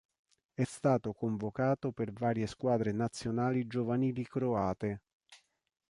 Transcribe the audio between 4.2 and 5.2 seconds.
croate.